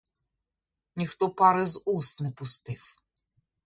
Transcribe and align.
Ніхто 1.03 1.29
пари 1.43 1.65
з 1.77 1.83
уст 1.97 2.21
не 2.27 2.31
пустив. 2.31 2.95